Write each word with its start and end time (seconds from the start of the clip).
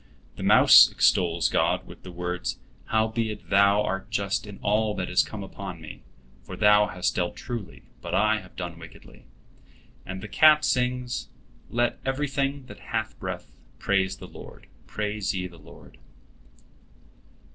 The 0.35 0.41
mouse 0.41 0.89
extols 0.91 1.47
God 1.47 1.85
with 1.85 2.01
the 2.01 2.11
words: 2.11 2.57
"Howbeit 2.85 3.51
Thou 3.51 3.83
art 3.83 4.09
just 4.09 4.47
in 4.47 4.57
all 4.63 4.95
that 4.95 5.11
is 5.11 5.21
come 5.21 5.43
upon 5.43 5.79
me; 5.79 6.01
for 6.43 6.55
Thou 6.55 6.87
hast 6.87 7.13
dealt 7.15 7.35
truly, 7.35 7.83
but 8.01 8.15
I 8.15 8.39
have 8.39 8.55
done 8.55 8.79
wickedly." 8.79 9.25
And 10.03 10.23
the 10.23 10.27
cat 10.27 10.65
sings: 10.65 11.27
"Let 11.69 11.99
everything 12.03 12.65
that 12.65 12.79
hath 12.79 13.19
breath 13.19 13.55
praise 13.77 14.17
the 14.17 14.27
Lord. 14.27 14.65
Praise 14.87 15.35
ye 15.35 15.45
the 15.45 15.59
Lord." 15.59 15.99